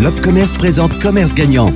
[0.00, 1.72] L'Opcommerce présente Commerce Gagnant.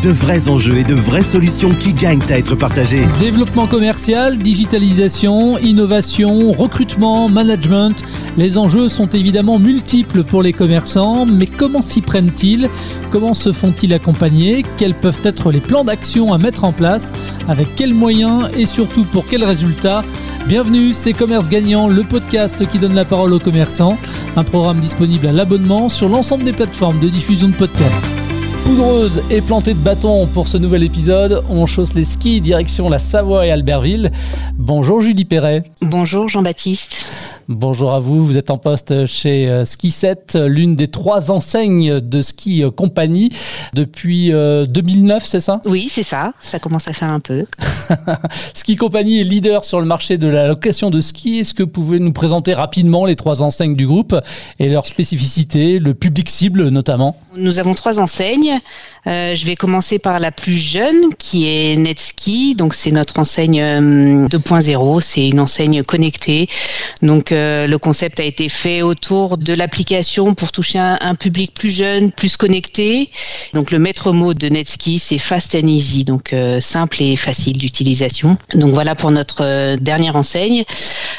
[0.00, 3.02] De vrais enjeux et de vraies solutions qui gagnent à être partagés.
[3.18, 8.04] Développement commercial, digitalisation, innovation, recrutement, management.
[8.36, 12.70] Les enjeux sont évidemment multiples pour les commerçants, mais comment s'y prennent-ils?
[13.10, 14.64] Comment se font-ils accompagner?
[14.76, 17.12] Quels peuvent être les plans d'action à mettre en place?
[17.48, 20.04] Avec quels moyens et surtout pour quels résultats?
[20.48, 23.98] Bienvenue, c'est Commerce Gagnant, le podcast qui donne la parole aux commerçants.
[24.34, 28.02] Un programme disponible à l'abonnement sur l'ensemble des plateformes de diffusion de podcasts.
[28.64, 31.44] Poudreuse et plantée de bâtons pour ce nouvel épisode.
[31.50, 34.10] On chausse les skis direction la Savoie et Albertville.
[34.54, 35.64] Bonjour Julie Perret.
[35.82, 37.04] Bonjour Jean-Baptiste.
[37.50, 41.98] Bonjour à vous, vous êtes en poste chez euh, Ski 7, l'une des trois enseignes
[41.98, 43.32] de ski euh, compagnie
[43.72, 45.62] depuis 2009, euh, c'est ça?
[45.64, 47.46] Oui, c'est ça, ça commence à faire un peu.
[48.52, 51.38] ski compagnie est leader sur le marché de la location de ski.
[51.38, 54.14] Est-ce que vous pouvez nous présenter rapidement les trois enseignes du groupe
[54.58, 57.16] et leurs spécificités, le public cible notamment?
[57.34, 58.58] Nous avons trois enseignes.
[59.06, 63.62] je vais commencer par la plus jeune qui est Netski, donc c'est notre enseigne
[64.26, 66.46] 2.0, c'est une enseigne connectée.
[67.00, 67.32] Donc
[67.66, 72.36] le concept a été fait autour de l'application pour toucher un, public plus jeune, plus
[72.36, 73.10] connecté.
[73.54, 77.58] Donc le maître mot de Netski, c'est fast and easy, donc euh, simple et facile
[77.58, 78.36] d'utilisation.
[78.54, 80.64] Donc voilà pour notre euh, dernière enseigne.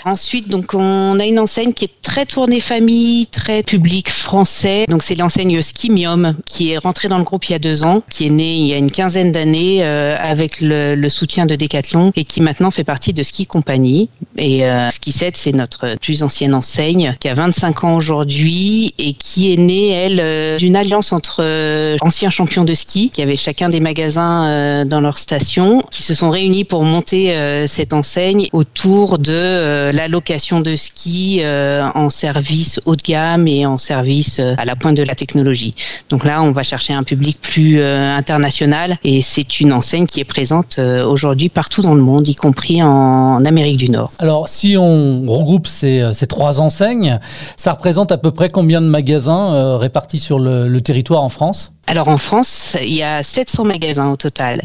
[0.06, 4.86] Ensuite, donc on a une enseigne qui est très tournée famille, très public français.
[4.88, 8.02] Donc c'est l'enseigne Skimium qui est rentrée dans le groupe il y a deux ans,
[8.10, 12.12] qui est née il y a une quinzaine d'années euh, avec le, soutien de Decathlon
[12.16, 14.10] et qui maintenant fait partie de Ski Company.
[14.38, 19.54] Et Ski 7, c'est notre plus ancienne enseigne, qui a 25 ans aujourd'hui et qui
[19.54, 23.70] est née, elle, euh, d'une alliance entre euh, anciens champions de ski, qui avaient chacun
[23.70, 27.36] des magasins euh, dans leur station, qui se sont réunis pour monter
[27.68, 33.78] cette enseigne autour de la location de ski en service haut de gamme et en
[33.78, 35.76] service à la pointe de la technologie.
[36.10, 40.26] Donc là, on va chercher un public plus international et c'est une enseigne qui est
[40.26, 44.12] présente aujourd'hui partout dans le monde, y compris en Amérique du Nord.
[44.18, 47.20] Alors, si on regroupe ces euh, ces, trois enseignes.
[47.58, 51.74] Ça représente à peu près combien de magasins euh, répartis sur le, territoire en France?
[51.88, 54.62] Alors en France, il y a 700 magasins au total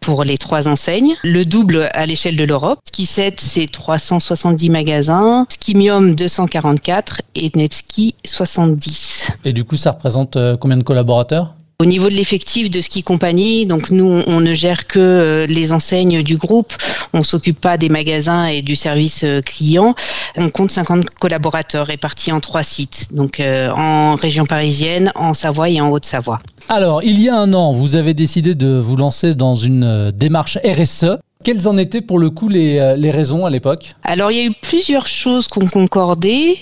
[0.00, 1.16] pour les trois enseignes.
[1.22, 2.78] Le double à l'échelle de l'Europe.
[2.86, 5.46] Ski 7, c'est 370 magasins.
[5.48, 9.32] Skimium, 244 et Netski, 70.
[9.44, 11.54] Et du coup, ça représente euh, combien de collaborateurs?
[11.80, 15.72] Au niveau de l'effectif de Ski Company, donc nous, on ne gère que euh, les
[15.72, 16.74] enseignes du groupe.
[17.14, 19.94] On s'occupe pas des magasins et du service euh, client.
[20.36, 25.70] On compte 50 collaborateurs répartis en trois sites, donc euh, en région parisienne, en Savoie
[25.70, 26.40] et en Haute-Savoie.
[26.68, 30.58] Alors, il y a un an, vous avez décidé de vous lancer dans une démarche
[30.62, 31.18] RSE.
[31.42, 34.44] Quelles en étaient pour le coup les, les raisons à l'époque Alors il y a
[34.44, 36.56] eu plusieurs choses qu'on concordait.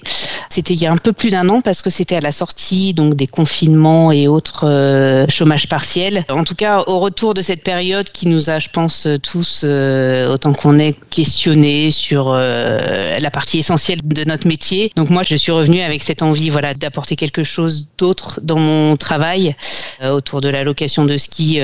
[0.51, 2.95] C'était il y a un peu plus d'un an parce que c'était à la sortie
[2.95, 6.25] donc des confinements et autres euh, chômages partiels.
[6.31, 10.33] En tout cas, au retour de cette période qui nous a, je pense, tous euh,
[10.33, 14.91] autant qu'on est questionné sur euh, la partie essentielle de notre métier.
[14.97, 18.97] Donc moi, je suis revenue avec cette envie, voilà, d'apporter quelque chose d'autre dans mon
[18.97, 19.55] travail
[20.05, 21.57] autour de la location de ski.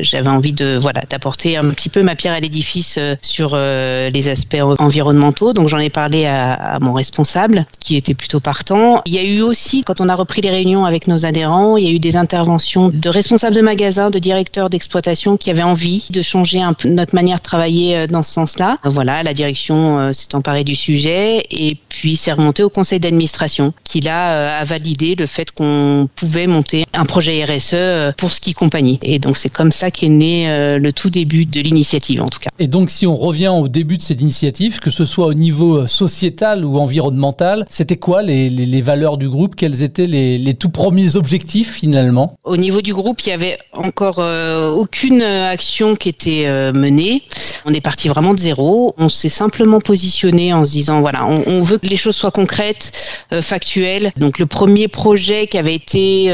[0.00, 4.62] J'avais envie de, voilà, d'apporter un petit peu ma pierre à l'édifice sur les aspects
[4.78, 5.52] environnementaux.
[5.52, 9.02] Donc j'en ai parlé à, mon responsable qui était plutôt partant.
[9.06, 11.84] Il y a eu aussi, quand on a repris les réunions avec nos adhérents, il
[11.84, 16.08] y a eu des interventions de responsables de magasins, de directeurs d'exploitation qui avaient envie
[16.10, 18.78] de changer un peu notre manière de travailler euh, dans ce sens-là.
[18.84, 23.72] Voilà, la direction euh, s'est emparée du sujet et puis c'est remonté au conseil d'administration
[23.84, 28.54] qui là euh, a validé le fait qu'on pouvait monter un projet RSE pour Ski
[28.54, 28.98] Compagnie.
[29.02, 30.46] Et donc c'est comme ça qu'est né
[30.78, 32.50] le tout début de l'initiative en tout cas.
[32.58, 35.86] Et donc si on revient au début de cette initiative, que ce soit au niveau
[35.86, 39.56] sociétal ou environnemental, c'était quoi les, valeurs du groupe?
[39.56, 42.36] Quels étaient les, tout premiers objectifs finalement?
[42.44, 47.22] Au niveau du groupe, il y avait encore euh, aucune action qui était euh, menée.
[47.64, 48.94] On est parti vraiment de zéro.
[48.98, 52.92] On s'est simplement positionné en se disant voilà, on, veut que les choses soient concrètes,
[53.32, 54.12] euh, factuelles.
[54.16, 56.32] Donc le premier projet qui avait été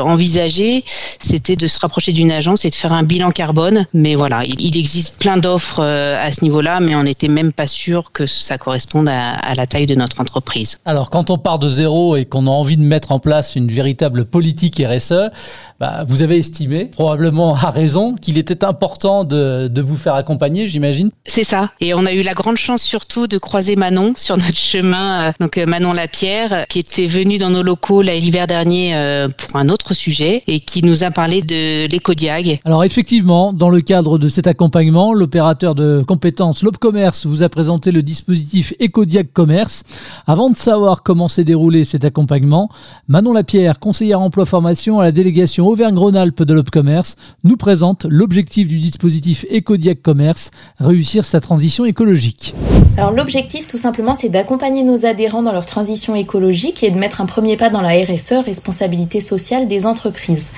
[0.00, 0.84] envisagé,
[1.20, 3.86] c'était de se rapprocher d'une agence et de faire un bilan carbone.
[3.94, 8.12] Mais voilà, il, existe plein d'offres à ce niveau-là, mais on n'était même pas sûr
[8.12, 10.78] que ça corresponde à, à la taille de notre entreprise.
[10.84, 13.70] Alors, quand on part de zéro et qu'on a envie de mettre en place une
[13.70, 15.30] véritable politique RSE,
[15.78, 20.68] bah, vous avez estimé, probablement à raison, qu'il était important de, de, vous faire accompagner,
[20.68, 21.10] j'imagine.
[21.24, 21.70] C'est ça.
[21.80, 25.32] Et on a eu la grande chance surtout de croiser Manon sur notre chemin, euh,
[25.38, 29.68] donc euh, Manon Lapierre, qui était venue dans nos locaux l'hiver dernier euh, pour un
[29.68, 32.58] autre sujet et qui nous a parlé de l'écodiag.
[32.64, 37.90] Alors effectivement, dans le cadre de cet accompagnement, l'opérateur de compétences Commerce vous a présenté
[37.90, 39.82] le dispositif EcoDiag Commerce.
[40.26, 42.68] Avant de savoir comment s'est déroulé cet accompagnement,
[43.08, 49.44] Manon Lapierre, conseillère emploi-formation à la délégation Auvergne-Rhône-Alpes de Commerce, nous présente l'objectif du dispositif
[49.52, 52.54] EcoDiag Commerce, réussir sa transition écologique.
[52.98, 57.20] Alors l'objectif tout simplement c'est d'accompagner nos adhérents dans leur transition écologique et de mettre
[57.20, 60.52] un premier pas dans la RSE, responsabilité sociale des entreprises.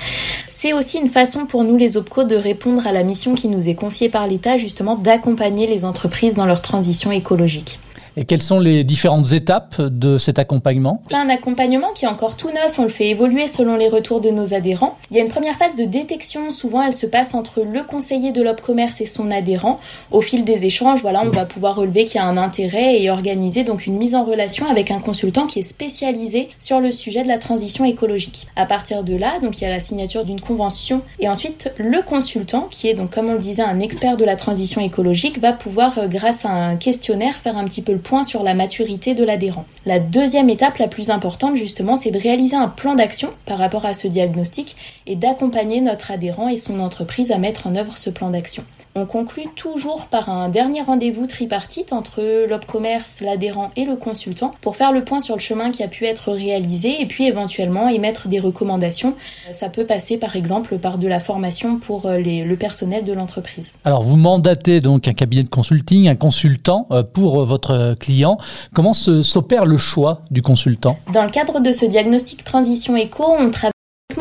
[0.45, 3.67] C'est aussi une façon pour nous les OPCO de répondre à la mission qui nous
[3.67, 7.79] est confiée par l'État justement d'accompagner les entreprises dans leur transition écologique.
[8.19, 11.01] Et quelles sont les différentes étapes de cet accompagnement?
[11.09, 14.19] C'est un accompagnement qui est encore tout neuf, on le fait évoluer selon les retours
[14.19, 14.97] de nos adhérents.
[15.09, 18.33] Il y a une première phase de détection, souvent elle se passe entre le conseiller
[18.33, 19.79] de l'OP-commerce et son adhérent.
[20.11, 23.09] Au fil des échanges, voilà, on va pouvoir relever qu'il y a un intérêt et
[23.09, 27.23] organiser donc une mise en relation avec un consultant qui est spécialisé sur le sujet
[27.23, 28.47] de la transition écologique.
[28.57, 32.01] À partir de là, donc il y a la signature d'une convention et ensuite le
[32.01, 35.53] consultant qui est donc comme on le disait un expert de la transition écologique va
[35.53, 39.23] pouvoir euh, grâce à un questionnaire faire un petit peu le sur la maturité de
[39.23, 39.65] l'adhérent.
[39.85, 43.85] La deuxième étape la plus importante justement, c'est de réaliser un plan d'action par rapport
[43.85, 44.75] à ce diagnostic
[45.05, 48.63] et d'accompagner notre adhérent et son entreprise à mettre en œuvre ce plan d'action.
[48.95, 54.75] On conclut toujours par un dernier rendez-vous tripartite entre l'OP-commerce, l'adhérent et le consultant pour
[54.75, 58.27] faire le point sur le chemin qui a pu être réalisé et puis éventuellement émettre
[58.27, 59.15] des recommandations.
[59.51, 63.75] Ça peut passer par exemple par de la formation pour euh, le personnel de l'entreprise.
[63.85, 68.39] Alors vous mandatez donc un cabinet de consulting, un consultant euh, pour votre client.
[68.73, 70.97] Comment s'opère le choix du consultant?
[71.13, 73.71] Dans le cadre de ce diagnostic transition éco, on travaille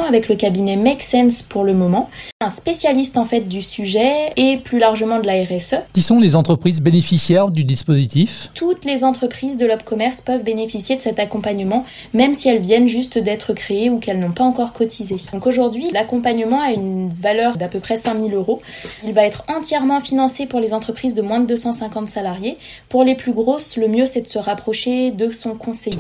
[0.09, 2.09] avec le cabinet Make Sense pour le moment,
[2.41, 5.77] un spécialiste en fait du sujet et plus largement de la RSE.
[5.93, 8.51] Qui sont les entreprises bénéficiaires du dispositif?
[8.55, 13.19] Toutes les entreprises de l'Op-Commerce peuvent bénéficier de cet accompagnement, même si elles viennent juste
[13.19, 15.17] d'être créées ou qu'elles n'ont pas encore cotisé.
[15.33, 18.59] Donc aujourd'hui, l'accompagnement a une valeur d'à peu près 5000 euros.
[19.05, 22.57] Il va être entièrement financé pour les entreprises de moins de 250 salariés.
[22.89, 25.99] Pour les plus grosses, le mieux c'est de se rapprocher de son conseiller.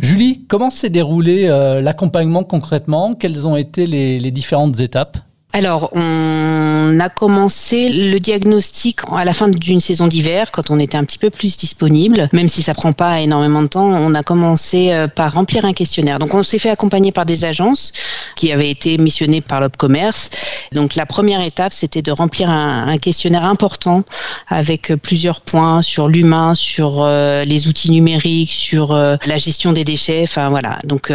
[0.00, 3.14] Julie, comment s'est déroulé euh, l'accompagnement concrètement?
[3.14, 5.18] Quelles ont été les différentes étapes?
[5.52, 10.96] Alors, on a commencé le diagnostic à la fin d'une saison d'hiver, quand on était
[10.96, 13.86] un petit peu plus disponible, même si ça prend pas énormément de temps.
[13.86, 16.18] On a commencé euh, par remplir un questionnaire.
[16.18, 17.92] Donc, on s'est fait accompagner par des agences
[18.36, 20.30] qui avaient été missionnées par l'Opcommerce.
[20.72, 24.04] Donc, la première étape, c'était de remplir un, questionnaire important
[24.48, 29.84] avec plusieurs points sur l'humain, sur euh, les outils numériques, sur euh, la gestion des
[29.84, 30.22] déchets.
[30.24, 30.78] Enfin, voilà.
[30.84, 31.10] Donc,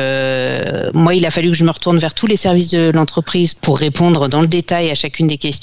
[0.93, 3.77] moi, il a fallu que je me retourne vers tous les services de l'entreprise pour
[3.77, 5.54] répondre dans le détail à chacune des questions.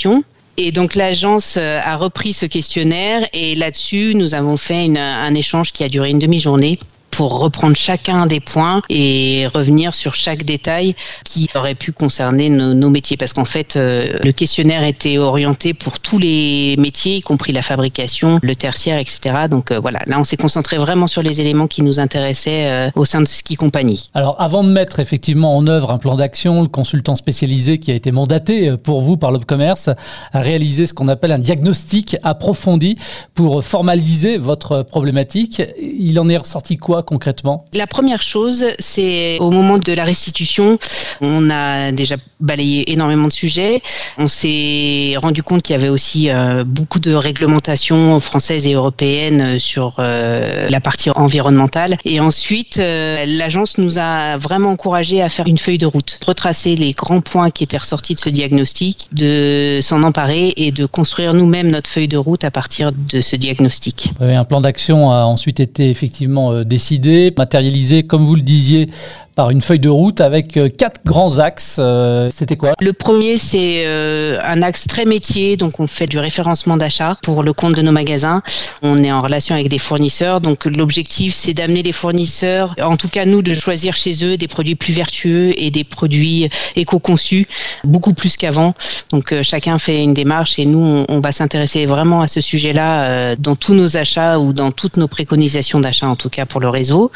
[0.59, 3.27] Et donc l'agence euh, a repris ce questionnaire.
[3.33, 6.79] Et là-dessus, nous avons fait un échange qui a duré une demi-journée
[7.13, 12.91] pour reprendre chacun des points et revenir sur chaque détail qui aurait pu concerner nos,
[12.91, 13.17] métiers.
[13.17, 17.63] Parce qu'en fait, euh, le questionnaire était orienté pour tous les métiers, y compris la
[17.63, 19.47] fabrication, le tertiaire, etc.
[19.49, 22.91] Donc euh, voilà, là on s'est concentré vraiment sur les éléments qui nous intéressaient euh,
[22.97, 24.11] au sein de Ski Company.
[24.15, 27.95] Alors avant de mettre effectivement en œuvre un plan d'action, le consultant spécialisé qui a
[27.95, 29.91] été mandaté pour vous par l'Opcommerce
[30.33, 32.97] a réalisé ce qu'on appelle un diagnostic approfondi
[33.35, 35.63] pour formaliser votre problématique.
[35.81, 37.67] Il en est ressorti quoi concrètement?
[37.73, 40.79] La première chose, c'est au moment de la restitution,
[41.21, 43.81] on a déjà balayé énormément de sujets.
[44.19, 49.59] On s'est rendu compte qu'il y avait aussi euh, beaucoup de réglementations françaises et européennes
[49.59, 51.97] sur euh, la partie environnementale.
[52.05, 56.77] Et ensuite, euh, l'agence nous a vraiment encouragé à faire une feuille de route, retracer
[56.77, 61.35] les grands points qui étaient ressortis de ce diagnostic, de s'en emparer et de construire
[61.35, 64.11] nous-mêmes notre feuille de route à partir de ce diagnostic.
[64.21, 66.92] Un plan d'action a ensuite été effectivement décidé
[67.37, 68.89] matérialisé, comme vous le disiez,
[69.35, 71.77] par une feuille de route avec euh, quatre grands axes.
[71.79, 72.75] Euh, c'était quoi?
[72.81, 75.57] Le premier, c'est euh, un axe très métier.
[75.57, 78.43] Donc, on fait du référencement d'achat pour le compte de nos magasins.
[78.83, 80.41] On est en relation avec des fournisseurs.
[80.41, 84.49] Donc, l'objectif, c'est d'amener les fournisseurs, en tout cas nous, de choisir chez eux des
[84.49, 87.49] produits plus vertueux et des produits éco-conçus,
[87.85, 88.75] beaucoup plus qu'avant.
[89.11, 93.55] Donc, chacun fait une démarche et nous, on, va s'intéresser vraiment à ce sujet-là dans
[93.55, 97.13] tous nos achats ou dans toutes nos préconisations d'achat, en tout cas pour le réseau.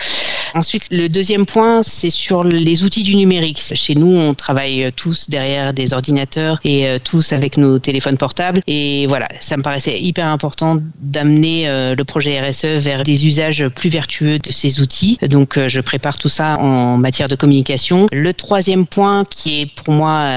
[0.56, 3.60] Ensuite, le deuxième point, c'est sur les outils du numérique.
[3.74, 8.62] Chez nous, on travaille tous derrière des ordinateurs et euh, tous avec nos téléphones portables.
[8.66, 13.68] Et voilà, ça me paraissait hyper important d'amener euh, le projet RSE vers des usages
[13.68, 15.18] plus vertueux de ces outils.
[15.28, 18.06] Donc, euh, je prépare tout ça en matière de communication.
[18.10, 20.30] Le troisième point qui est pour moi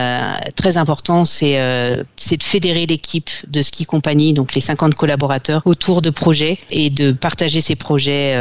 [0.57, 6.09] très important, c'est de fédérer l'équipe de Ski Company, donc les 50 collaborateurs, autour de
[6.09, 8.35] projets et de partager ces projets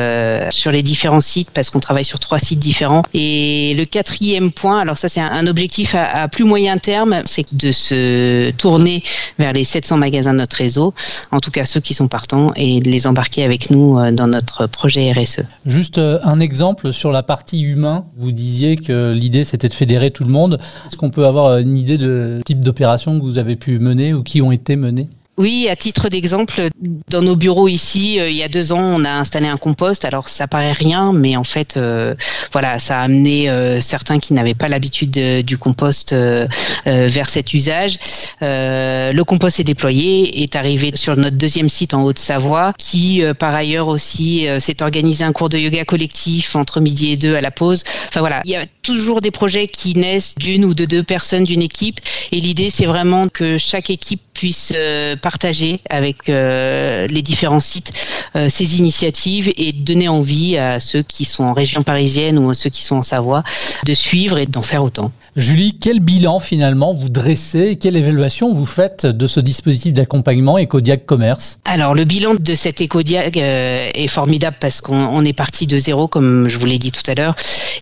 [0.50, 3.02] sur les différents sites parce qu'on travaille sur trois sites différents.
[3.14, 7.72] Et le quatrième point, alors ça c'est un, objectif à, plus moyen terme, c'est de
[7.72, 9.02] se tourner
[9.38, 10.94] vers les 700 magasins de notre réseau,
[11.30, 14.26] en tout cas ceux qui sont partants, et de les embarquer avec nous euh, dans
[14.26, 15.42] notre projet RSE.
[15.66, 18.04] Juste euh, un exemple sur la partie humain.
[18.16, 20.58] Vous disiez que l'idée c'était de fédérer tout le monde.
[20.86, 24.22] Est-ce qu'on peut avoir une idée de type d'opération que vous avez pu mener ou
[24.22, 25.08] qui ont été menées?
[25.38, 26.68] Oui, à titre d'exemple,
[27.08, 30.04] dans nos bureaux ici, euh, il y a deux ans, on a installé un compost.
[30.04, 32.16] Alors ça paraît rien, mais en fait, euh,
[32.52, 36.12] voilà, ça a amené euh, certains qui n'avaient pas l'habitude du compost
[36.84, 37.98] vers cet usage.
[38.40, 43.88] le compost est déployé, est arrivé sur notre deuxième site en Haute-Savoie, qui par ailleurs
[43.88, 47.84] aussi s'est organisé un cours de yoga collectif entre midi et deux à la pause.
[48.08, 51.44] Enfin voilà, il y a toujours des projets qui naissent d'une ou de deux personnes
[51.44, 52.00] d'une équipe,
[52.32, 54.72] et l'idée c'est vraiment que chaque équipe puisse
[55.28, 57.92] partager avec euh, les différents sites
[58.34, 62.54] euh, ces initiatives et donner envie à ceux qui sont en région parisienne ou à
[62.54, 63.42] ceux qui sont en Savoie
[63.84, 65.12] de suivre et d'en faire autant.
[65.36, 71.04] Julie, quel bilan finalement vous dressez Quelle évaluation vous faites de ce dispositif d'accompagnement Ecodiag
[71.04, 71.58] Commerce?
[71.66, 76.08] Alors le bilan de cet Ecodiag euh, est formidable parce qu'on est parti de zéro,
[76.08, 77.36] comme je vous l'ai dit tout à l'heure.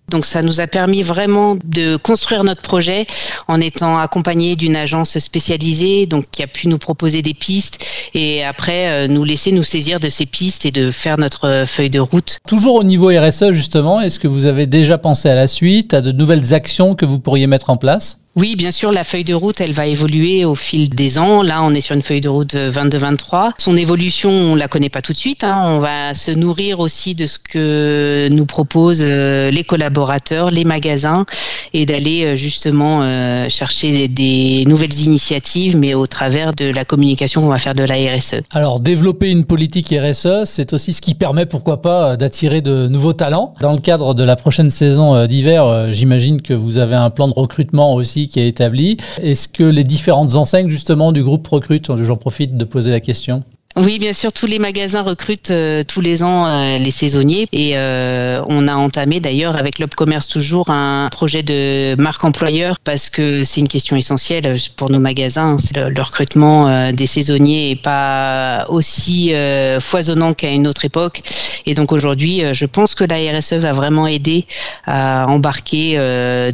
[0.09, 3.05] Donc ça nous a permis vraiment de construire notre projet
[3.47, 8.43] en étant accompagné d'une agence spécialisée, donc qui a pu nous proposer des pistes et
[8.43, 11.89] après euh, nous laisser nous saisir de ces pistes et de faire notre euh, feuille
[11.89, 12.37] de route.
[12.47, 16.01] Toujours au niveau RSE justement, est-ce que vous avez déjà pensé à la suite, à
[16.01, 18.19] de nouvelles actions que vous pourriez mettre en place?
[18.37, 21.41] Oui, bien sûr, la feuille de route, elle va évoluer au fil des ans.
[21.41, 23.53] Là, on est sur une feuille de route 22-23.
[23.57, 25.43] Son évolution, on la connaît pas tout de suite.
[25.43, 25.63] Hein.
[25.65, 31.25] On va se nourrir aussi de ce que nous proposent euh, les collaborateurs, les magasins,
[31.73, 37.41] et d'aller euh, justement euh, chercher des nouvelles initiatives, mais au travers de la communication
[37.41, 38.41] qu'on va faire de la RSE.
[38.51, 43.13] Alors, développer une politique RSE, c'est aussi ce qui permet, pourquoi pas, d'attirer de nouveaux
[43.13, 43.55] talents.
[43.61, 47.33] Dans le cadre de la prochaine saison d'hiver, j'imagine que vous avez un plan de
[47.33, 48.97] recrutement aussi qui est établi.
[49.21, 53.43] Est-ce que les différentes enseignes justement du groupe recrutent J'en profite de poser la question.
[53.77, 57.73] Oui, bien sûr, tous les magasins recrutent euh, tous les ans euh, les saisonniers et
[57.75, 63.43] euh, on a entamé d'ailleurs avec l'Opcommerce toujours un projet de marque employeur parce que
[63.43, 65.57] c'est une question essentielle pour nos magasins.
[65.75, 69.33] Le, le, recrutement des saisonniers est pas aussi
[69.79, 71.21] foisonnant qu'à une autre époque
[71.65, 74.47] et donc aujourd'hui, je pense que la RSE va vraiment aider
[74.85, 75.97] à embarquer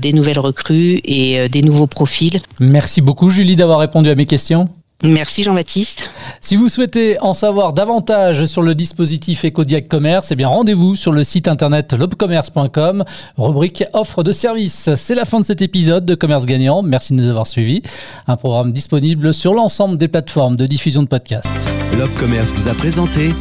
[0.01, 2.41] des nouvelles recrues et des nouveaux profils.
[2.59, 4.69] Merci beaucoup Julie d'avoir répondu à mes questions.
[5.03, 6.09] Merci Jean-Baptiste.
[6.39, 11.11] Si vous souhaitez en savoir davantage sur le dispositif EcoDiag Commerce, eh bien rendez-vous sur
[11.11, 13.03] le site internet lobcommerce.com,
[13.37, 14.89] rubrique offre de services.
[14.95, 16.83] C'est la fin de cet épisode de Commerce Gagnant.
[16.83, 17.81] Merci de nous avoir suivis.
[18.27, 21.69] Un programme disponible sur l'ensemble des plateformes de diffusion de podcasts.
[21.99, 23.35] Lobcommerce vous a présenté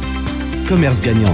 [0.67, 1.33] Commerce Gagnant.